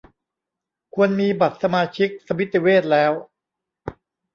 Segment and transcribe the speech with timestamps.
[0.95, 3.11] ควรมีบัตรสมาชิกสมิติเวชแล้ว